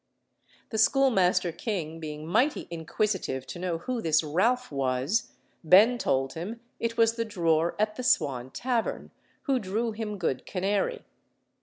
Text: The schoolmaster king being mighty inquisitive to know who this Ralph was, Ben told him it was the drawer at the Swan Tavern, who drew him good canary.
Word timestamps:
The 0.71 0.79
schoolmaster 0.79 1.51
king 1.51 1.99
being 1.99 2.25
mighty 2.25 2.67
inquisitive 2.71 3.45
to 3.45 3.59
know 3.59 3.77
who 3.77 4.01
this 4.01 4.23
Ralph 4.23 4.71
was, 4.71 5.33
Ben 5.63 5.99
told 5.99 6.33
him 6.33 6.59
it 6.79 6.97
was 6.97 7.13
the 7.17 7.23
drawer 7.23 7.75
at 7.77 7.97
the 7.97 8.03
Swan 8.03 8.49
Tavern, 8.49 9.11
who 9.43 9.59
drew 9.59 9.91
him 9.91 10.17
good 10.17 10.43
canary. 10.47 11.05